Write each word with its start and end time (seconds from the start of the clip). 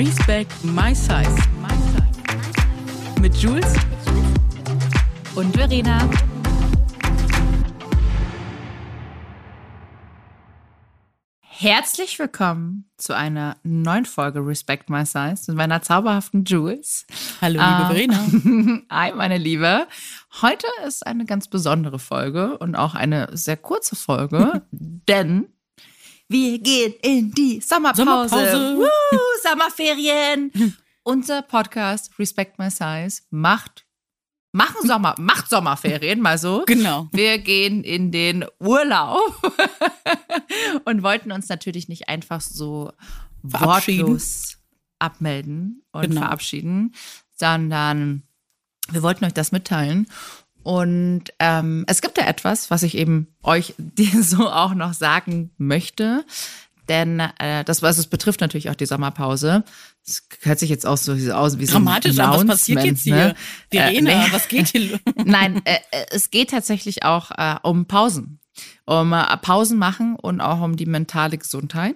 Respect 0.00 0.64
My 0.64 0.94
Size. 0.94 1.36
Mit 3.20 3.36
Jules 3.36 3.74
und 5.34 5.54
Verena. 5.54 6.08
Herzlich 11.42 12.18
willkommen 12.18 12.90
zu 12.96 13.14
einer 13.14 13.58
neuen 13.62 14.06
Folge 14.06 14.40
Respect 14.40 14.88
My 14.88 15.04
Size 15.04 15.42
mit 15.48 15.56
meiner 15.56 15.82
zauberhaften 15.82 16.44
Jules. 16.44 17.06
Hallo, 17.42 17.60
liebe 17.60 18.00
Ähm, 18.00 18.16
Verena. 18.56 18.82
Hi, 18.90 19.12
meine 19.12 19.36
Liebe. 19.36 19.86
Heute 20.40 20.66
ist 20.86 21.06
eine 21.06 21.26
ganz 21.26 21.48
besondere 21.48 21.98
Folge 21.98 22.56
und 22.56 22.74
auch 22.74 22.94
eine 22.94 23.28
sehr 23.36 23.58
kurze 23.58 23.96
Folge, 23.96 24.62
denn 24.70 25.48
wir 26.30 26.58
gehen 26.60 26.94
in 27.02 27.32
die 27.32 27.60
Sommerpause. 27.60 28.04
Sommerpause. 28.04 28.76
Woo, 28.78 29.18
Sommerferien. 29.42 30.52
Unser 31.02 31.42
Podcast 31.42 32.16
Respect 32.18 32.58
My 32.58 32.70
Size 32.70 33.22
macht, 33.30 33.84
machen 34.52 34.86
Sommer, 34.86 35.14
macht 35.18 35.48
Sommerferien, 35.50 36.20
mal 36.20 36.38
so. 36.38 36.62
Genau. 36.66 37.08
Wir 37.12 37.38
gehen 37.38 37.82
in 37.82 38.12
den 38.12 38.44
Urlaub 38.60 39.20
und 40.84 41.02
wollten 41.02 41.32
uns 41.32 41.48
natürlich 41.48 41.88
nicht 41.88 42.08
einfach 42.08 42.40
so 42.40 42.92
wortlos 43.42 44.58
abmelden 44.98 45.82
und 45.92 46.02
Genau. 46.02 46.20
verabschieden, 46.20 46.94
sondern 47.34 48.22
wir 48.90 49.02
wollten 49.02 49.24
euch 49.24 49.32
das 49.34 49.50
mitteilen. 49.52 50.06
Und 50.62 51.24
ähm, 51.38 51.84
es 51.88 52.02
gibt 52.02 52.18
ja 52.18 52.26
etwas, 52.26 52.70
was 52.70 52.82
ich 52.82 52.96
eben 52.96 53.28
euch 53.42 53.74
dir 53.78 54.22
so 54.22 54.50
auch 54.50 54.74
noch 54.74 54.92
sagen 54.92 55.50
möchte. 55.58 56.24
Denn 56.88 57.20
äh, 57.20 57.62
das, 57.64 57.82
was 57.82 57.98
es 57.98 58.08
betrifft, 58.08 58.40
natürlich 58.40 58.68
auch 58.68 58.74
die 58.74 58.86
Sommerpause. 58.86 59.62
Es 60.04 60.26
hört 60.42 60.58
sich 60.58 60.70
jetzt 60.70 60.84
auch 60.86 60.96
so 60.96 61.12
aus 61.32 61.58
wie 61.60 61.66
so 61.66 61.76
ein 61.76 61.84
Dramatisch, 61.84 62.18
an, 62.18 62.32
was 62.32 62.46
passiert 62.46 62.84
jetzt 62.84 63.02
hier? 63.04 63.14
Ne? 63.14 63.34
Verena, 63.70 64.10
Äh, 64.10 64.24
nee. 64.26 64.32
was 64.32 64.48
geht 64.48 64.68
hier? 64.68 64.90
los? 64.90 65.00
Nein, 65.24 65.62
äh, 65.64 65.76
äh, 65.92 66.06
es 66.10 66.30
geht 66.30 66.50
tatsächlich 66.50 67.04
auch 67.04 67.30
äh, 67.30 67.56
um 67.62 67.86
Pausen. 67.86 68.39
Um 68.90 69.12
äh, 69.12 69.36
Pausen 69.36 69.78
machen 69.78 70.16
und 70.16 70.40
auch 70.40 70.60
um 70.62 70.74
die 70.74 70.86
mentale 70.86 71.38
Gesundheit. 71.38 71.94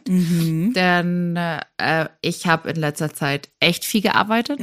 Denn 0.74 1.36
äh, 1.36 2.08
ich 2.20 2.46
habe 2.46 2.70
in 2.70 2.76
letzter 2.76 3.12
Zeit 3.12 3.48
echt 3.58 3.84
viel 3.84 4.00
gearbeitet 4.02 4.60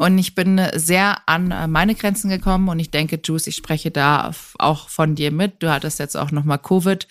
und 0.00 0.18
ich 0.18 0.34
bin 0.34 0.58
äh, 0.58 0.76
sehr 0.76 1.18
an 1.26 1.52
äh, 1.52 1.68
meine 1.68 1.94
Grenzen 1.94 2.28
gekommen 2.28 2.68
und 2.68 2.80
ich 2.80 2.90
denke, 2.90 3.20
Juice, 3.22 3.46
ich 3.46 3.54
spreche 3.54 3.92
da 3.92 4.32
auch 4.58 4.88
von 4.88 5.14
dir 5.14 5.30
mit. 5.30 5.62
Du 5.62 5.70
hattest 5.70 6.00
jetzt 6.00 6.16
auch 6.16 6.32
nochmal 6.32 6.58
Covid. 6.58 7.06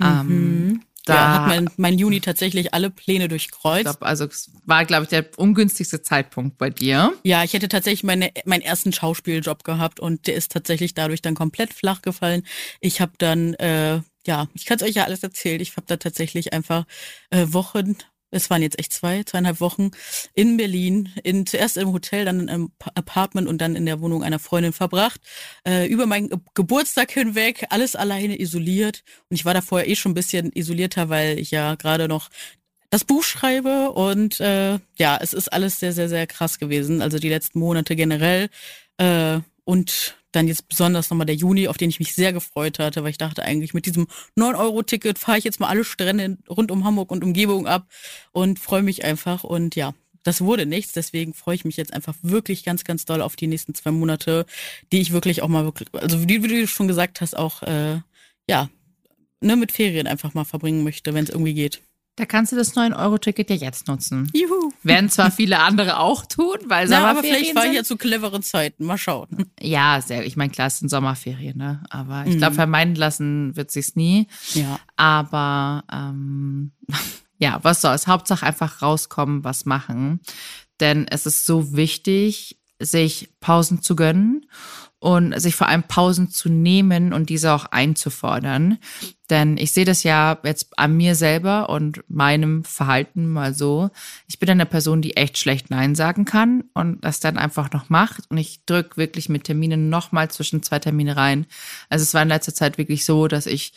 Ähm, 0.00 0.80
da 1.08 1.14
ja, 1.14 1.32
hat 1.34 1.46
mein, 1.48 1.70
mein 1.76 1.98
Juni 1.98 2.20
tatsächlich 2.20 2.74
alle 2.74 2.90
Pläne 2.90 3.28
durchkreuzt. 3.28 3.84
glaub, 3.84 4.02
also 4.02 4.26
es 4.26 4.50
war, 4.64 4.84
glaube 4.84 5.04
ich, 5.04 5.08
der 5.08 5.26
ungünstigste 5.36 6.02
Zeitpunkt 6.02 6.58
bei 6.58 6.70
dir. 6.70 7.12
Ja, 7.24 7.44
ich 7.44 7.52
hätte 7.54 7.68
tatsächlich 7.68 8.04
meine, 8.04 8.30
meinen 8.44 8.62
ersten 8.62 8.92
Schauspieljob 8.92 9.64
gehabt 9.64 10.00
und 10.00 10.26
der 10.26 10.34
ist 10.34 10.52
tatsächlich 10.52 10.94
dadurch 10.94 11.22
dann 11.22 11.34
komplett 11.34 11.72
flach 11.72 12.02
gefallen. 12.02 12.44
Ich 12.80 13.00
habe 13.00 13.12
dann, 13.18 13.54
äh, 13.54 14.00
ja, 14.26 14.48
ich 14.54 14.66
kann 14.66 14.76
es 14.76 14.82
euch 14.82 14.94
ja 14.94 15.04
alles 15.04 15.22
erzählen. 15.22 15.60
Ich 15.60 15.76
habe 15.76 15.86
da 15.86 15.96
tatsächlich 15.96 16.52
einfach 16.52 16.84
äh, 17.30 17.46
Wochen, 17.48 17.96
es 18.30 18.50
waren 18.50 18.62
jetzt 18.62 18.78
echt 18.78 18.92
zwei, 18.92 19.24
zweieinhalb 19.24 19.60
Wochen 19.60 19.90
in 20.34 20.56
Berlin, 20.56 21.10
in, 21.22 21.46
zuerst 21.46 21.76
im 21.76 21.92
Hotel, 21.92 22.24
dann 22.24 22.48
im 22.48 22.70
Pa- 22.78 22.92
Apartment 22.94 23.48
und 23.48 23.58
dann 23.58 23.76
in 23.76 23.86
der 23.86 24.00
Wohnung 24.00 24.22
einer 24.22 24.38
Freundin 24.38 24.72
verbracht. 24.72 25.20
Äh, 25.66 25.86
über 25.86 26.06
meinen 26.06 26.28
Ge 26.28 26.38
Geburtstag 26.54 27.10
hinweg, 27.10 27.66
alles 27.70 27.96
alleine 27.96 28.40
isoliert. 28.40 29.02
Und 29.28 29.36
ich 29.36 29.44
war 29.44 29.54
da 29.54 29.60
vorher 29.60 29.88
eh 29.88 29.96
schon 29.96 30.12
ein 30.12 30.14
bisschen 30.14 30.52
isolierter, 30.52 31.08
weil 31.08 31.38
ich 31.38 31.50
ja 31.50 31.74
gerade 31.76 32.08
noch 32.08 32.28
das 32.90 33.04
Buch 33.04 33.22
schreibe 33.22 33.90
und 33.90 34.40
äh, 34.40 34.78
ja, 34.98 35.18
es 35.20 35.34
ist 35.34 35.52
alles 35.52 35.78
sehr, 35.78 35.92
sehr, 35.92 36.08
sehr 36.08 36.26
krass 36.26 36.58
gewesen. 36.58 37.02
Also 37.02 37.18
die 37.18 37.28
letzten 37.28 37.58
Monate 37.58 37.96
generell 37.96 38.48
äh, 38.96 39.40
und 39.64 40.16
dann 40.38 40.48
jetzt 40.48 40.68
besonders 40.68 41.10
nochmal 41.10 41.26
der 41.26 41.34
Juni, 41.34 41.68
auf 41.68 41.76
den 41.76 41.90
ich 41.90 41.98
mich 41.98 42.14
sehr 42.14 42.32
gefreut 42.32 42.78
hatte, 42.78 43.02
weil 43.02 43.10
ich 43.10 43.18
dachte 43.18 43.42
eigentlich, 43.42 43.74
mit 43.74 43.86
diesem 43.86 44.06
9-Euro-Ticket 44.38 45.18
fahre 45.18 45.38
ich 45.38 45.44
jetzt 45.44 45.60
mal 45.60 45.68
alle 45.68 45.84
Strände 45.84 46.38
rund 46.48 46.70
um 46.70 46.84
Hamburg 46.84 47.10
und 47.10 47.24
Umgebung 47.24 47.66
ab 47.66 47.88
und 48.32 48.58
freue 48.58 48.82
mich 48.82 49.04
einfach. 49.04 49.44
Und 49.44 49.74
ja, 49.74 49.94
das 50.22 50.40
wurde 50.40 50.64
nichts, 50.64 50.92
deswegen 50.92 51.34
freue 51.34 51.56
ich 51.56 51.64
mich 51.64 51.76
jetzt 51.76 51.92
einfach 51.92 52.14
wirklich 52.22 52.64
ganz, 52.64 52.84
ganz 52.84 53.04
doll 53.04 53.20
auf 53.20 53.34
die 53.34 53.48
nächsten 53.48 53.74
zwei 53.74 53.90
Monate, 53.90 54.46
die 54.92 55.00
ich 55.00 55.12
wirklich 55.12 55.42
auch 55.42 55.48
mal 55.48 55.64
wirklich, 55.64 55.88
also 55.92 56.28
wie, 56.28 56.42
wie 56.42 56.48
du 56.48 56.66
schon 56.68 56.88
gesagt 56.88 57.20
hast, 57.20 57.36
auch 57.36 57.62
äh, 57.62 58.00
ja, 58.48 58.70
ne, 59.40 59.56
mit 59.56 59.72
Ferien 59.72 60.06
einfach 60.06 60.34
mal 60.34 60.44
verbringen 60.44 60.84
möchte, 60.84 61.14
wenn 61.14 61.24
es 61.24 61.30
irgendwie 61.30 61.54
geht. 61.54 61.82
Da 62.18 62.26
kannst 62.26 62.50
du 62.50 62.56
das 62.56 62.74
9-Euro-Ticket 62.74 63.48
ja 63.48 63.54
jetzt 63.56 63.86
nutzen. 63.86 64.28
Juhu. 64.34 64.72
Werden 64.82 65.08
zwar 65.08 65.30
viele 65.30 65.60
andere 65.60 66.00
auch 66.00 66.26
tun, 66.26 66.56
weil 66.66 66.88
Na, 66.88 66.98
aber 66.98 67.08
Sommerferien 67.20 67.36
vielleicht 67.36 67.54
war 67.54 67.62
ich 67.62 67.68
sind. 67.68 67.76
ja 67.76 67.84
zu 67.84 67.96
cleveren 67.96 68.42
Zeiten. 68.42 68.84
Mal 68.86 68.98
schauen. 68.98 69.28
Ja, 69.60 70.00
sehr. 70.04 70.26
Ich 70.26 70.36
meine, 70.36 70.50
klar, 70.50 70.66
es 70.66 70.78
sind 70.80 70.88
Sommerferien, 70.88 71.56
ne? 71.56 71.84
Aber 71.90 72.24
ich 72.26 72.34
Mhm. 72.34 72.38
glaube, 72.38 72.54
vermeiden 72.56 72.96
lassen 72.96 73.54
wird 73.54 73.70
sich's 73.70 73.94
nie. 73.94 74.26
Ja. 74.54 74.80
Aber 74.96 75.84
ähm, 75.92 76.72
ja, 77.38 77.60
was 77.62 77.82
soll's? 77.82 78.08
Hauptsache 78.08 78.44
einfach 78.44 78.82
rauskommen, 78.82 79.44
was 79.44 79.64
machen. 79.64 80.18
Denn 80.80 81.06
es 81.08 81.24
ist 81.24 81.44
so 81.46 81.76
wichtig, 81.76 82.58
sich 82.80 83.30
Pausen 83.38 83.80
zu 83.80 83.94
gönnen 83.94 84.44
und 85.00 85.38
sich 85.40 85.54
vor 85.54 85.68
allem 85.68 85.84
Pausen 85.84 86.30
zu 86.30 86.48
nehmen 86.48 87.12
und 87.12 87.30
diese 87.30 87.52
auch 87.52 87.66
einzufordern. 87.66 88.78
Denn 89.30 89.56
ich 89.56 89.72
sehe 89.72 89.84
das 89.84 90.02
ja 90.02 90.38
jetzt 90.42 90.76
an 90.78 90.96
mir 90.96 91.14
selber 91.14 91.68
und 91.68 92.02
meinem 92.08 92.64
Verhalten 92.64 93.28
mal 93.28 93.54
so. 93.54 93.90
Ich 94.26 94.38
bin 94.38 94.50
eine 94.50 94.66
Person, 94.66 95.02
die 95.02 95.16
echt 95.16 95.38
schlecht 95.38 95.70
Nein 95.70 95.94
sagen 95.94 96.24
kann 96.24 96.64
und 96.74 97.04
das 97.04 97.20
dann 97.20 97.38
einfach 97.38 97.70
noch 97.72 97.90
macht. 97.90 98.24
Und 98.30 98.38
ich 98.38 98.64
drück 98.64 98.96
wirklich 98.96 99.28
mit 99.28 99.44
Terminen 99.44 99.88
nochmal 99.88 100.30
zwischen 100.30 100.62
zwei 100.62 100.78
Termine 100.78 101.16
rein. 101.16 101.46
Also 101.90 102.02
es 102.02 102.14
war 102.14 102.22
in 102.22 102.28
letzter 102.28 102.54
Zeit 102.54 102.78
wirklich 102.78 103.04
so, 103.04 103.28
dass 103.28 103.46
ich, 103.46 103.74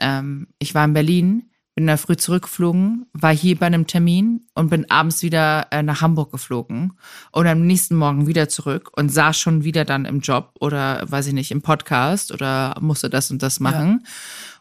ähm, 0.00 0.48
ich 0.58 0.74
war 0.74 0.84
in 0.84 0.94
Berlin, 0.94 1.50
bin 1.74 1.86
da 1.88 1.96
früh 1.96 2.16
zurückgeflogen, 2.16 3.06
war 3.12 3.34
hier 3.34 3.58
bei 3.58 3.66
einem 3.66 3.86
Termin 3.88 4.46
und 4.54 4.70
bin 4.70 4.88
abends 4.90 5.22
wieder 5.22 5.66
äh, 5.72 5.82
nach 5.82 6.00
Hamburg 6.02 6.30
geflogen 6.30 6.92
und 7.32 7.46
am 7.48 7.66
nächsten 7.66 7.96
Morgen 7.96 8.28
wieder 8.28 8.48
zurück 8.48 8.90
und 8.96 9.08
saß 9.08 9.36
schon 9.36 9.64
wieder 9.64 9.84
dann 9.84 10.04
im 10.04 10.20
Job 10.20 10.52
oder 10.60 11.02
weiß 11.10 11.26
ich 11.26 11.32
nicht, 11.32 11.50
im 11.50 11.62
Podcast 11.62 12.30
oder 12.30 12.76
musste 12.80 13.10
das 13.10 13.30
und 13.32 13.42
das 13.42 13.58
machen. 13.58 14.06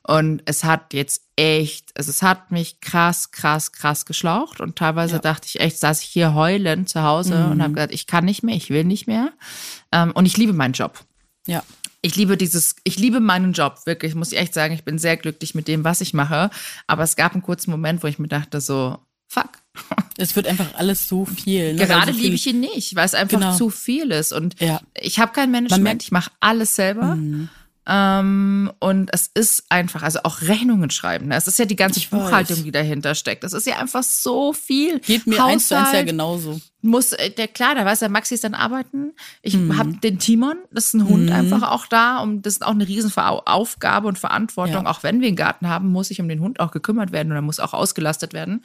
Und 0.06 0.42
es 0.46 0.64
hat 0.64 0.94
jetzt 0.94 1.24
echt, 1.36 1.92
also 1.96 2.10
es 2.10 2.24
hat 2.24 2.52
mich 2.52 2.82
krass, 2.82 3.32
krass, 3.32 3.72
krass 3.72 4.06
geschlaucht 4.06 4.60
und 4.60 4.76
teilweise 4.76 5.14
Ja. 5.16 5.20
dachte 5.20 5.48
ich 5.48 5.60
echt, 5.60 5.78
saß 5.80 6.02
ich 6.02 6.08
hier 6.10 6.34
heulend 6.34 6.90
zu 6.90 7.04
Hause 7.04 7.50
und 7.52 7.58
Mhm. 7.58 7.62
habe 7.64 7.74
gesagt, 7.76 7.94
ich 7.94 8.08
kann 8.08 8.26
nicht 8.26 8.42
mehr, 8.44 8.56
ich 8.56 8.70
will 8.72 8.84
nicht 8.86 9.06
mehr. 9.08 9.32
Ähm, 9.92 10.12
und 10.14 10.26
ich 10.26 10.36
liebe 10.36 10.54
meinen 10.54 10.74
Job. 10.74 11.00
Ja. 11.46 11.62
Ich 12.06 12.16
liebe 12.18 12.36
dieses, 12.38 12.76
ich 12.84 13.00
liebe 13.00 13.20
meinen 13.22 13.54
Job, 13.54 13.80
wirklich, 13.86 14.14
muss 14.14 14.32
ich 14.34 14.38
echt 14.38 14.54
sagen. 14.54 14.74
Ich 14.74 14.84
bin 14.84 15.00
sehr 15.00 15.16
glücklich 15.18 15.56
mit 15.56 15.68
dem, 15.70 15.84
was 15.86 16.02
ich 16.02 16.14
mache. 16.14 16.50
Aber 16.86 17.04
es 17.04 17.16
gab 17.16 17.32
einen 17.34 17.42
kurzen 17.42 17.72
Moment, 17.72 18.04
wo 18.04 18.08
ich 18.08 18.20
mir 18.20 18.28
dachte, 18.28 18.60
so, 18.62 19.00
fuck. 19.30 19.50
Es 20.18 20.36
wird 20.36 20.46
einfach 20.46 20.76
alles 20.76 21.08
so 21.08 21.26
viel. 21.26 21.74
Ne? 21.74 21.88
Gerade 21.88 22.08
Weil 22.08 22.14
so 22.14 22.20
liebe 22.20 22.22
viel- 22.28 22.34
ich 22.36 22.48
ihn 22.48 22.60
nicht, 22.60 22.96
weil 22.96 23.06
es 23.06 23.16
einfach 23.16 23.40
Genau. 23.40 23.56
zu 23.58 23.72
viel 23.72 24.12
ist. 24.12 24.32
Und 24.32 24.60
Ja. 24.62 24.80
ich 24.94 25.18
habe 25.18 25.32
kein 25.34 25.50
Man 25.50 25.64
Management, 25.64 26.04
ich 26.04 26.12
mache 26.12 26.30
alles 26.40 26.76
selber. 26.76 27.16
Mhm. 27.16 27.50
Ähm, 27.86 28.72
und 28.80 29.10
es 29.14 29.30
ist 29.34 29.66
einfach, 29.70 30.04
also 30.04 30.20
auch 30.24 30.42
Rechnungen 30.42 30.90
schreiben. 30.90 31.28
Ne? 31.28 31.36
Es 31.36 31.48
ist 31.48 31.60
ja 31.60 31.66
die 31.66 31.76
ganze 31.76 32.00
Ich 32.00 32.12
weiß. 32.12 32.20
Buchhaltung, 32.22 32.64
die 32.64 32.72
dahinter 32.72 33.14
steckt. 33.14 33.44
Das 33.44 33.52
ist 33.54 33.68
ja 33.68 33.78
einfach 33.78 34.04
so 34.04 34.54
viel. 34.54 35.00
Geht 35.00 35.28
mir 35.28 35.44
eins 35.44 35.68
zu 35.68 35.76
eins 35.76 35.84
ja 35.84 35.88
Haushalt, 35.90 36.08
genauso. 36.08 36.62
muss, 36.82 37.12
äh, 37.12 37.30
der 37.30 37.50
klar, 37.50 37.76
da 37.76 37.84
weiß 37.86 38.00
der 38.00 38.08
Maxi 38.10 38.36
ist 38.36 38.46
dann 38.46 38.54
arbeiten. 38.54 39.12
Ich 39.42 39.56
Mhm. 39.58 39.78
hab 39.78 40.02
den 40.02 40.18
Timon, 40.18 40.56
das 40.72 40.86
ist 40.88 40.94
ein 40.94 41.08
Hund 41.10 41.30
einfach 41.32 41.72
auch 41.72 41.86
da. 41.88 42.20
Und 42.20 42.44
das 42.46 42.54
ist 42.54 42.66
auch 42.66 42.72
eine 42.72 42.88
riesen 42.88 43.12
Aufgabe 43.18 44.08
und 44.08 44.18
Verantwortung. 44.18 44.86
Ja. 44.86 44.90
Auch 44.90 45.04
wenn 45.04 45.20
wir 45.20 45.28
einen 45.28 45.36
Garten 45.36 45.68
haben, 45.68 45.90
muss 45.90 46.08
sich 46.08 46.22
um 46.22 46.30
den 46.30 46.40
Hund 46.40 46.62
auch 46.62 46.72
gekümmert 46.72 47.12
werden 47.12 47.32
und 47.32 47.36
er 47.38 47.42
muss 47.42 47.60
auch 47.60 47.74
ausgelastet 47.74 48.32
werden. 48.34 48.64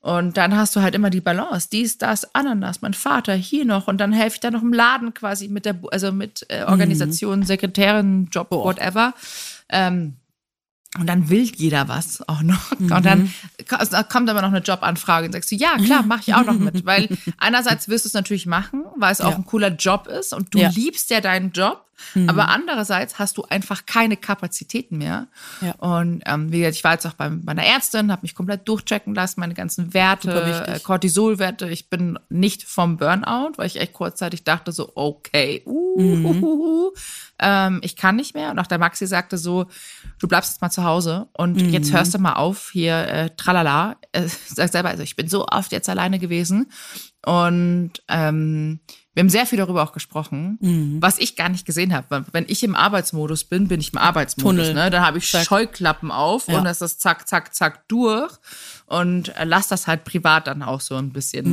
Und 0.00 0.36
dann 0.36 0.56
hast 0.56 0.76
du 0.76 0.80
halt 0.80 0.94
immer 0.94 1.10
die 1.10 1.20
Balance. 1.20 1.68
Dies, 1.70 1.98
das, 1.98 2.34
Ananas, 2.34 2.82
mein 2.82 2.94
Vater, 2.94 3.34
hier 3.34 3.64
noch. 3.64 3.88
Und 3.88 3.98
dann 3.98 4.12
helfe 4.12 4.34
ich 4.36 4.40
da 4.40 4.50
noch 4.50 4.62
im 4.62 4.72
Laden 4.72 5.12
quasi 5.12 5.48
mit 5.48 5.64
der, 5.64 5.76
also 5.90 6.12
mit 6.12 6.46
äh, 6.48 6.64
Organisation, 6.64 7.42
Sekretärin, 7.42 8.28
Job, 8.30 8.50
Mhm. 8.50 8.56
Whatever. 8.56 9.14
Ähm, 9.68 10.14
und 10.98 11.06
dann 11.06 11.28
will 11.28 11.42
jeder 11.54 11.88
was 11.88 12.26
auch 12.28 12.42
noch. 12.42 12.72
Und 12.78 12.88
Mhm. 12.90 13.02
dann 13.02 13.34
ko- 13.68 13.84
da 13.90 14.02
kommt 14.02 14.30
aber 14.30 14.40
noch 14.40 14.48
eine 14.48 14.60
Jobanfrage 14.60 15.26
und 15.26 15.32
sagst 15.32 15.50
du, 15.50 15.56
ja, 15.56 15.76
klar, 15.76 16.02
mache 16.02 16.22
ich 16.26 16.34
auch 16.34 16.44
noch 16.46 16.58
mit. 16.58 16.86
Weil 16.86 17.08
einerseits 17.38 17.88
wirst 17.88 18.04
du 18.04 18.08
es 18.08 18.14
natürlich 18.14 18.46
machen, 18.46 18.84
weil 18.96 19.12
es 19.12 19.20
auch 19.20 19.30
Ja. 19.32 19.36
ein 19.36 19.44
cooler 19.44 19.68
Job 19.68 20.06
ist 20.06 20.32
und 20.32 20.54
du 20.54 20.58
Ja. 20.58 20.70
liebst 20.70 21.10
ja 21.10 21.20
deinen 21.20 21.52
Job. 21.52 21.84
Mhm. 22.14 22.28
Aber 22.30 22.48
andererseits 22.48 23.18
hast 23.18 23.36
du 23.38 23.42
einfach 23.42 23.84
keine 23.84 24.16
Kapazitäten 24.16 24.98
mehr. 24.98 25.26
Ja. 25.60 25.72
Und 25.74 26.22
ähm, 26.26 26.52
wie 26.52 26.58
gesagt, 26.60 26.76
ich 26.76 26.84
war 26.84 26.92
jetzt 26.92 27.06
auch 27.06 27.14
bei 27.14 27.28
meiner 27.28 27.64
Ärztin, 27.64 28.12
habe 28.12 28.22
mich 28.22 28.36
komplett 28.36 28.68
durchchecken 28.68 29.16
lassen, 29.16 29.40
meine 29.40 29.54
ganzen 29.54 29.92
Werte, 29.94 30.64
äh, 30.68 30.78
Cortisolwerte. 30.78 31.68
Ich 31.68 31.90
bin 31.90 32.16
nicht 32.28 32.62
vom 32.62 32.98
Burnout, 32.98 33.52
weil 33.56 33.66
ich 33.66 33.80
echt 33.80 33.94
kurzzeitig 33.94 34.44
dachte 34.44 34.70
so, 34.70 34.92
okay, 34.94 35.62
uh, 35.66 35.87
mhm. 36.02 36.90
ähm, 37.38 37.80
ich 37.82 37.96
kann 37.96 38.16
nicht 38.16 38.34
mehr. 38.34 38.50
Und 38.50 38.58
auch 38.58 38.66
der 38.66 38.78
Maxi 38.78 39.06
sagte 39.06 39.38
so, 39.38 39.66
du 40.18 40.28
bleibst 40.28 40.52
jetzt 40.52 40.62
mal 40.62 40.70
zu 40.70 40.84
Hause 40.84 41.28
und 41.32 41.60
mhm. 41.60 41.70
jetzt 41.70 41.92
hörst 41.92 42.14
du 42.14 42.18
mal 42.18 42.34
auf 42.34 42.70
hier, 42.72 42.96
äh, 43.08 43.30
tralala. 43.36 43.96
Äh, 44.12 44.28
sag 44.46 44.70
selber, 44.70 44.88
also 44.88 45.02
ich 45.02 45.16
bin 45.16 45.28
so 45.28 45.46
oft 45.46 45.72
jetzt 45.72 45.88
alleine 45.88 46.18
gewesen 46.18 46.70
und 47.24 47.92
ähm, 48.08 48.80
wir 49.18 49.22
haben 49.22 49.30
sehr 49.30 49.46
viel 49.46 49.58
darüber 49.58 49.82
auch 49.82 49.92
gesprochen, 49.92 50.58
mhm. 50.60 51.02
was 51.02 51.18
ich 51.18 51.34
gar 51.34 51.48
nicht 51.48 51.66
gesehen 51.66 51.92
habe. 51.92 52.24
Wenn 52.30 52.44
ich 52.46 52.62
im 52.62 52.76
Arbeitsmodus 52.76 53.42
bin, 53.42 53.66
bin 53.66 53.80
ich 53.80 53.92
im 53.92 53.98
Arbeitsmodus. 53.98 54.68
Ne? 54.74 54.90
Dann 54.90 55.04
habe 55.04 55.18
ich 55.18 55.28
zack. 55.28 55.44
Scheuklappen 55.44 56.12
auf 56.12 56.46
ja. 56.46 56.56
und 56.56 56.64
das 56.64 56.80
ist 56.80 57.00
zack, 57.00 57.26
zack, 57.26 57.52
zack 57.52 57.88
durch 57.88 58.32
und 58.86 59.36
äh, 59.36 59.44
lass 59.44 59.66
das 59.66 59.88
halt 59.88 60.04
privat 60.04 60.46
dann 60.46 60.62
auch 60.62 60.80
so 60.80 60.94
ein 60.94 61.12
bisschen. 61.12 61.46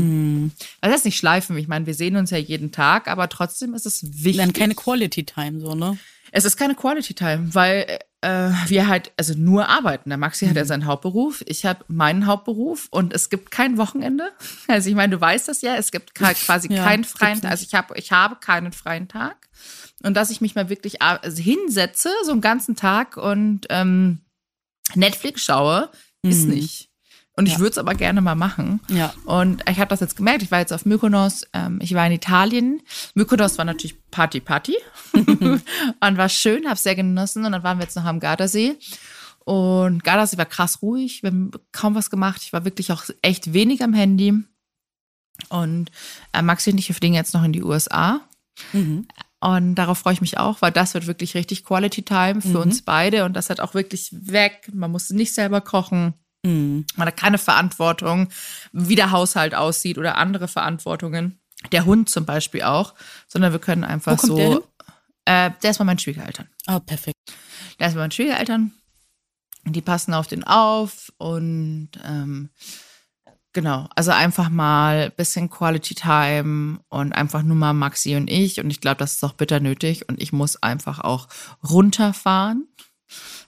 Mhm. 0.44 0.52
Also 0.80 0.92
das 0.92 1.02
ist 1.02 1.06
nicht 1.06 1.18
schleifen. 1.18 1.58
Ich 1.58 1.68
meine, 1.68 1.88
wir 1.88 1.96
sehen 1.96 2.18
uns 2.18 2.30
ja 2.30 2.38
jeden 2.38 2.72
Tag, 2.72 3.08
aber 3.08 3.30
trotzdem 3.30 3.74
ist 3.74 3.88
es 3.88 4.04
wichtig. 4.24 4.38
Dann 4.38 4.54
keine 4.54 4.76
Quality 4.76 5.24
Time 5.24 5.60
so, 5.60 5.74
ne? 5.74 5.98
Es 6.32 6.46
ist 6.46 6.58
keine 6.58 6.76
Quality 6.76 7.16
Time, 7.16 7.50
weil 7.54 8.00
äh, 8.25 8.51
wir 8.68 8.88
halt 8.88 9.12
also 9.18 9.36
nur 9.38 9.69
arbeiten. 9.69 10.10
Der 10.10 10.18
Maxi 10.18 10.45
mhm. 10.45 10.50
hat 10.50 10.57
ja 10.57 10.63
mhm. 10.63 10.68
seinen 10.68 10.86
Hauptberuf, 10.86 11.44
ich 11.45 11.66
habe 11.66 11.86
meinen 11.88 12.25
Hauptberuf 12.25 12.88
und 12.89 13.13
es 13.13 13.30
gibt 13.30 13.51
kein 13.51 13.77
Wochenende. 13.77 14.31
Also 14.68 14.89
ich 14.89 14.95
meine, 14.95 15.16
du 15.16 15.22
weißt 15.22 15.48
das 15.48 15.62
ja, 15.62 15.75
es 15.75 15.92
gibt 15.92 16.16
quasi 16.16 16.74
ja, 16.74 16.83
keinen 16.83 17.04
freien 17.04 17.39
Tag. 17.39 17.51
Also 17.51 17.66
ich 17.68 17.75
habe 17.75 17.98
ich 17.98 18.12
habe 18.12 18.38
keinen 18.38 18.72
freien 18.72 19.07
Tag 19.07 19.48
und 20.04 20.16
dass 20.16 20.31
ich 20.31 20.42
mich 20.42 20.56
mal 20.56 20.69
wirklich 20.69 21.01
also 21.01 21.42
hinsetze 21.42 22.10
so 22.25 22.31
einen 22.31 22.42
ganzen 22.42 22.75
Tag 22.75 23.18
und 23.18 23.68
ähm, 23.69 24.22
Netflix 24.95 25.44
schaue, 25.44 25.92
mhm. 26.24 26.31
ist 26.31 26.45
nicht. 26.45 26.89
Und 27.38 27.48
ich 27.48 27.54
ja. 27.54 27.60
würde 27.60 27.72
es 27.72 27.78
aber 27.78 27.96
gerne 27.96 28.22
mal 28.22 28.36
machen. 28.36 28.80
Ja. 28.88 29.14
Und 29.26 29.64
ich 29.70 29.80
habe 29.80 29.90
das 29.90 30.00
jetzt 30.00 30.16
gemerkt. 30.16 30.42
Ich 30.42 30.52
war 30.52 30.60
jetzt 30.60 30.72
auf 30.72 30.86
Mykonos, 30.86 31.46
ähm, 31.54 31.80
ich 31.82 31.94
war 31.94 32.06
in 32.08 32.14
Italien. 32.14 32.82
Mykonos 33.14 33.58
war 33.58 33.66
natürlich 33.66 33.98
Party, 34.10 34.40
Party. 34.40 34.78
und 35.14 35.62
war 36.00 36.30
schön, 36.30 36.68
habe 36.68 36.80
sehr 36.80 36.96
genossen. 36.96 37.46
Und 37.46 37.52
dann 37.52 37.64
waren 37.64 37.78
wir 37.78 37.84
jetzt 37.84 37.98
noch 37.98 38.06
am 38.06 38.22
Gardasee. 38.22 38.78
Und 39.44 40.04
Gardasee 40.04 40.38
war 40.38 40.46
krass 40.46 40.82
ruhig. 40.82 41.24
Wir 41.24 41.32
haben 41.32 41.52
kaum 41.74 41.94
was 41.96 42.10
gemacht. 42.10 42.42
Ich 42.44 42.54
war 42.54 42.64
wirklich 42.64 42.92
auch 42.94 43.04
echt 43.22 43.54
wenig 43.54 43.84
am 43.84 43.94
Handy. 43.94 44.34
Und 45.50 45.92
äh, 46.31 46.42
Maxi 46.42 46.72
und 46.72 46.78
ich, 46.78 46.88
fliegen 46.88 47.16
jetzt 47.16 47.34
noch 47.34 47.44
in 47.44 47.52
die 47.52 47.64
USA. 47.64 48.22
Mhm. 48.72 49.08
Und 49.42 49.76
darauf 49.76 50.00
freue 50.00 50.14
ich 50.14 50.22
mich 50.22 50.38
auch, 50.38 50.62
weil 50.62 50.72
das 50.72 50.94
wird 50.94 51.06
wirklich 51.06 51.36
richtig 51.36 51.66
Quality 51.66 52.04
Time 52.04 52.42
für 52.42 52.48
mhm. 52.48 52.56
uns 52.56 52.81
beide. 52.81 53.26
Und 53.26 53.34
das 53.34 53.50
hat 53.50 53.60
auch 53.60 53.74
wirklich 53.74 54.10
weg. 54.12 54.70
Man 54.74 54.92
muss 54.92 55.10
nicht 55.10 55.34
selber 55.34 55.60
kochen. 55.62 56.14
Mhm. 56.45 56.86
Man 56.95 57.07
hat 57.07 57.18
keine 57.18 57.38
Verantwortung, 57.38 58.30
wie 58.71 58.95
der 58.95 59.12
Haushalt 59.12 59.56
aussieht 59.56 59.97
oder 59.97 60.18
andere 60.18 60.47
Verantwortungen. 60.47 61.39
Der 61.71 61.86
Hund 61.86 62.09
zum 62.09 62.25
Beispiel 62.25 62.62
auch, 62.62 62.94
sondern 63.27 63.51
wir 63.51 63.59
können 63.59 63.83
einfach 63.83 64.19
so. 64.19 64.36
Der, 64.36 64.50
hin? 64.50 64.59
Äh, 65.25 65.51
der 65.63 65.71
ist 65.71 65.80
bei 65.80 65.83
meinen 65.83 65.97
Schwiegereltern. 66.00 66.47
Ah, 66.68 66.77
oh, 66.77 66.80
perfekt. 66.80 67.15
Der 67.80 67.88
ist 67.88 67.95
bei 67.95 68.01
meinen 68.01 68.12
Schwiegereltern. 68.12 68.71
Die 69.63 69.81
passen 69.81 70.13
auf 70.13 70.27
den 70.27 70.44
auf 70.44 71.12
und 71.18 71.89
ähm, 72.03 72.51
genau, 73.51 73.89
also 73.95 74.12
einfach 74.12 74.50
mal 74.50 75.09
bisschen 75.09 75.50
Quality 75.50 75.95
Time 75.95 76.80
und 76.89 77.13
einfach 77.13 77.42
nur 77.42 77.56
mal 77.56 77.74
Maxi 77.74 78.15
und 78.15 78.30
ich. 78.30 78.59
Und 78.59 78.69
ich 78.69 78.80
glaube, 78.80 78.97
das 78.97 79.13
ist 79.13 79.24
auch 79.24 79.33
bitter 79.33 79.59
nötig. 79.59 80.07
Und 80.07 80.21
ich 80.21 80.31
muss 80.31 80.62
einfach 80.62 81.00
auch 81.00 81.27
runterfahren 81.68 82.68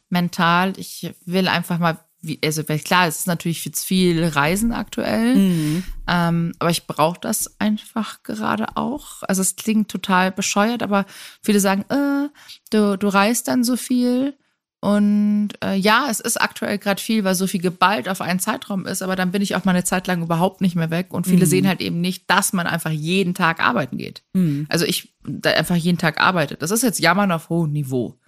mental. 0.09 0.73
Ich 0.77 1.13
will 1.25 1.47
einfach 1.47 1.77
mal 1.77 1.99
wie, 2.27 2.39
also 2.44 2.63
klar, 2.63 3.07
es 3.07 3.19
ist 3.19 3.27
natürlich 3.27 3.63
jetzt 3.65 3.85
viel 3.85 4.24
Reisen 4.24 4.71
aktuell, 4.71 5.35
mhm. 5.35 5.83
ähm, 6.07 6.51
aber 6.59 6.69
ich 6.69 6.88
brauche 6.88 7.19
das 7.19 7.59
einfach 7.59 8.24
gerade 8.24 8.75
auch. 8.75 9.24
Also 9.24 9.41
es 9.41 9.56
klingt 9.56 9.89
total 9.89 10.31
bescheuert, 10.31 10.83
aber 10.83 11.06
viele 11.41 11.59
sagen, 11.59 11.85
äh, 11.89 12.29
du, 12.69 12.97
du 12.97 13.07
reist 13.07 13.47
dann 13.47 13.63
so 13.63 13.75
viel. 13.75 14.35
Und 14.79 15.50
äh, 15.63 15.75
ja, 15.75 16.06
es 16.09 16.19
ist 16.19 16.39
aktuell 16.39 16.77
gerade 16.77 17.01
viel, 17.01 17.24
weil 17.24 17.33
so 17.33 17.47
viel 17.47 17.62
geballt 17.62 18.07
auf 18.07 18.21
einen 18.21 18.39
Zeitraum 18.39 18.85
ist, 18.85 19.01
aber 19.01 19.15
dann 19.15 19.31
bin 19.31 19.41
ich 19.41 19.56
auch 19.56 19.65
mal 19.65 19.71
eine 19.71 19.83
Zeit 19.83 20.06
lang 20.06 20.21
überhaupt 20.21 20.62
nicht 20.62 20.75
mehr 20.75 20.91
weg. 20.91 21.13
Und 21.13 21.25
viele 21.25 21.45
mhm. 21.45 21.50
sehen 21.50 21.68
halt 21.68 21.81
eben 21.81 22.00
nicht, 22.00 22.30
dass 22.30 22.53
man 22.53 22.68
einfach 22.68 22.91
jeden 22.91 23.33
Tag 23.33 23.59
arbeiten 23.59 23.97
geht. 23.97 24.21
Mhm. 24.33 24.68
Also 24.69 24.85
ich 24.85 25.15
da 25.23 25.50
einfach 25.50 25.75
jeden 25.75 25.97
Tag 25.97 26.21
arbeite. 26.21 26.56
Das 26.56 26.71
ist 26.71 26.83
jetzt 26.83 27.00
Jammern 27.00 27.31
auf 27.31 27.50
hohem 27.50 27.71
Niveau. 27.71 28.19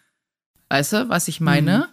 Weißt 0.70 0.94
du, 0.94 1.10
was 1.10 1.28
ich 1.28 1.40
meine? 1.40 1.78
Mhm. 1.78 1.84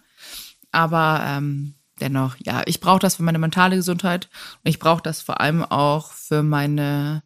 Aber 0.72 1.22
ähm, 1.24 1.74
dennoch, 2.00 2.36
ja, 2.44 2.62
ich 2.66 2.80
brauche 2.80 2.98
das 2.98 3.16
für 3.16 3.22
meine 3.22 3.38
mentale 3.38 3.76
Gesundheit 3.76 4.28
und 4.64 4.68
ich 4.68 4.78
brauche 4.78 5.02
das 5.02 5.20
vor 5.20 5.40
allem 5.40 5.64
auch 5.64 6.12
für 6.12 6.42
meine 6.42 7.22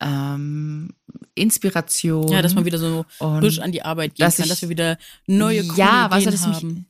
ähm, 0.00 0.90
Inspiration. 1.34 2.28
Ja, 2.28 2.42
dass 2.42 2.54
man 2.54 2.64
wieder 2.64 2.78
so 2.78 3.04
frisch 3.18 3.60
an 3.60 3.72
die 3.72 3.82
Arbeit 3.82 4.14
gehen 4.14 4.24
dass 4.24 4.36
kann, 4.36 4.44
ich, 4.44 4.50
dass 4.50 4.62
wir 4.62 4.68
wieder 4.68 4.98
neue 5.26 5.64
coole 5.66 5.78
ja, 5.78 6.06
Ideen 6.06 6.26
weißt 6.26 6.46
du, 6.46 6.52
haben. 6.52 6.86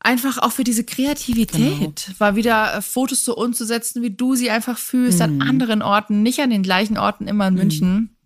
Einfach 0.00 0.38
auch 0.38 0.52
für 0.52 0.62
diese 0.62 0.84
Kreativität, 0.84 2.06
genau. 2.06 2.20
war 2.20 2.36
wieder 2.36 2.74
äh, 2.74 2.82
Fotos 2.82 3.24
so 3.24 3.36
umzusetzen, 3.36 4.02
wie 4.02 4.10
du 4.10 4.36
sie 4.36 4.50
einfach 4.50 4.78
fühlst, 4.78 5.18
mm. 5.18 5.22
an 5.22 5.34
mhm. 5.36 5.42
anderen 5.42 5.82
Orten, 5.82 6.22
nicht 6.22 6.38
an 6.40 6.50
den 6.50 6.62
gleichen 6.62 6.96
Orten 6.96 7.26
immer 7.26 7.48
in 7.48 7.54
mm. 7.54 7.56
München. 7.56 8.16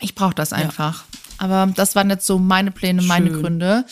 Ich 0.00 0.16
brauche 0.16 0.34
das 0.34 0.52
einfach. 0.52 1.04
Ja. 1.04 1.18
Aber 1.38 1.72
das 1.72 1.94
waren 1.94 2.10
jetzt 2.10 2.26
so 2.26 2.38
meine 2.38 2.72
Pläne, 2.72 3.02
meine 3.02 3.28
Schön. 3.28 3.40
Gründe. 3.40 3.84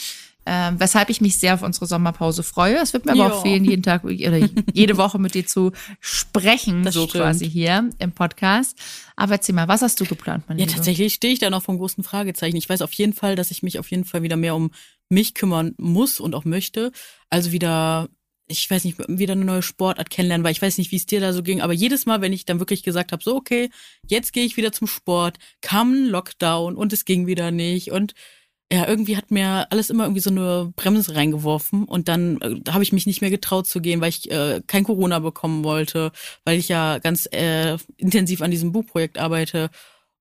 Ähm, 0.46 0.80
weshalb 0.80 1.10
ich 1.10 1.20
mich 1.20 1.38
sehr 1.38 1.54
auf 1.54 1.62
unsere 1.62 1.86
Sommerpause 1.86 2.42
freue. 2.42 2.78
Es 2.78 2.92
wird 2.92 3.04
mir 3.04 3.12
aber 3.12 3.28
jo. 3.28 3.34
auch 3.34 3.42
fehlen, 3.42 3.64
jeden 3.64 3.82
Tag 3.82 4.04
oder 4.04 4.48
jede 4.72 4.96
Woche 4.96 5.18
mit 5.18 5.34
dir 5.34 5.46
zu 5.46 5.72
sprechen, 6.00 6.82
das 6.82 6.94
so 6.94 7.06
stimmt. 7.06 7.24
quasi 7.24 7.48
hier 7.48 7.90
im 7.98 8.12
Podcast. 8.12 8.76
Aber 9.16 9.32
erzähl 9.32 9.54
mal, 9.54 9.68
was 9.68 9.82
hast 9.82 10.00
du 10.00 10.06
geplant, 10.06 10.44
meine 10.48 10.60
Ja, 10.60 10.66
Liebe? 10.66 10.76
tatsächlich 10.76 11.14
stehe 11.14 11.32
ich 11.32 11.38
da 11.40 11.50
noch 11.50 11.62
vom 11.62 11.76
großen 11.76 12.02
Fragezeichen. 12.02 12.56
Ich 12.56 12.68
weiß 12.68 12.80
auf 12.82 12.92
jeden 12.94 13.12
Fall, 13.12 13.36
dass 13.36 13.50
ich 13.50 13.62
mich 13.62 13.78
auf 13.78 13.90
jeden 13.90 14.04
Fall 14.04 14.22
wieder 14.22 14.36
mehr 14.36 14.54
um 14.56 14.70
mich 15.10 15.34
kümmern 15.34 15.74
muss 15.76 16.20
und 16.20 16.34
auch 16.34 16.44
möchte. 16.44 16.90
Also 17.28 17.52
wieder 17.52 18.08
ich 18.50 18.68
weiß 18.68 18.84
nicht, 18.84 18.98
wieder 19.08 19.32
eine 19.32 19.44
neue 19.44 19.62
Sportart 19.62 20.10
kennenlernen, 20.10 20.44
weil 20.44 20.52
ich 20.52 20.62
weiß 20.62 20.78
nicht, 20.78 20.90
wie 20.90 20.96
es 20.96 21.06
dir 21.06 21.20
da 21.20 21.32
so 21.32 21.42
ging, 21.42 21.60
aber 21.60 21.72
jedes 21.72 22.04
Mal, 22.04 22.20
wenn 22.20 22.32
ich 22.32 22.44
dann 22.44 22.58
wirklich 22.58 22.82
gesagt 22.82 23.12
habe, 23.12 23.22
so 23.22 23.36
okay, 23.36 23.70
jetzt 24.06 24.32
gehe 24.32 24.44
ich 24.44 24.56
wieder 24.56 24.72
zum 24.72 24.88
Sport, 24.88 25.38
kam 25.60 25.92
ein 25.92 26.06
Lockdown 26.06 26.74
und 26.74 26.92
es 26.92 27.04
ging 27.04 27.26
wieder 27.26 27.50
nicht 27.52 27.92
und 27.92 28.14
ja, 28.72 28.86
irgendwie 28.86 29.16
hat 29.16 29.30
mir 29.32 29.66
alles 29.70 29.90
immer 29.90 30.04
irgendwie 30.04 30.20
so 30.20 30.30
eine 30.30 30.72
Bremse 30.76 31.16
reingeworfen 31.16 31.84
und 31.84 32.06
dann 32.08 32.40
äh, 32.40 32.70
habe 32.70 32.84
ich 32.84 32.92
mich 32.92 33.06
nicht 33.06 33.20
mehr 33.20 33.30
getraut 33.30 33.66
zu 33.66 33.80
gehen, 33.80 34.00
weil 34.00 34.10
ich 34.10 34.30
äh, 34.30 34.62
kein 34.66 34.84
Corona 34.84 35.18
bekommen 35.18 35.64
wollte, 35.64 36.12
weil 36.44 36.58
ich 36.58 36.68
ja 36.68 36.98
ganz 36.98 37.26
äh, 37.32 37.78
intensiv 37.96 38.42
an 38.42 38.52
diesem 38.52 38.70
Buchprojekt 38.72 39.18
arbeite. 39.18 39.70